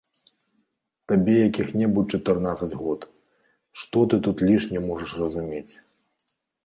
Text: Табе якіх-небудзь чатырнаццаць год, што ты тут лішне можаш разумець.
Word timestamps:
Табе 1.11 1.33
якіх-небудзь 1.49 2.11
чатырнаццаць 2.17 2.77
год, 2.81 2.99
што 3.83 3.97
ты 4.15 4.19
тут 4.29 4.37
лішне 4.49 4.79
можаш 4.89 5.09
разумець. 5.23 5.73